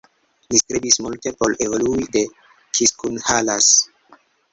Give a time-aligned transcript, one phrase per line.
[0.53, 2.23] Li strebis multe por evoluo de
[2.79, 3.69] Kiskunhalas.